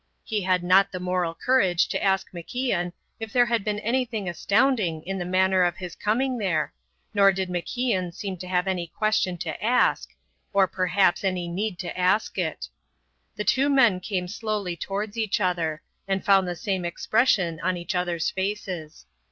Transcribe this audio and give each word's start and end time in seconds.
He 0.23 0.41
had 0.41 0.63
not 0.63 0.91
the 0.91 0.99
moral 0.99 1.35
courage 1.35 1.87
to 1.89 2.03
ask 2.03 2.31
MacIan 2.31 2.91
if 3.19 3.31
there 3.31 3.45
had 3.45 3.63
been 3.63 3.77
anything 3.81 4.27
astounding 4.27 5.03
in 5.05 5.19
the 5.19 5.25
manner 5.25 5.61
of 5.61 5.77
his 5.77 5.95
coming 5.95 6.39
there, 6.39 6.73
nor 7.13 7.31
did 7.31 7.49
MacIan 7.51 8.11
seem 8.11 8.35
to 8.37 8.47
have 8.47 8.65
any 8.67 8.87
question 8.87 9.37
to 9.37 9.63
ask, 9.63 10.09
or 10.53 10.65
perhaps 10.67 11.23
any 11.23 11.47
need 11.47 11.77
to 11.77 11.95
ask 11.95 12.39
it. 12.39 12.67
The 13.35 13.43
two 13.43 13.69
men 13.69 13.99
came 13.99 14.27
slowly 14.27 14.75
towards 14.75 15.19
each 15.19 15.39
other, 15.39 15.83
and 16.07 16.25
found 16.25 16.47
the 16.47 16.55
same 16.55 16.83
expression 16.83 17.59
on 17.59 17.77
each 17.77 17.93
other's 17.93 18.31
faces. 18.31 19.05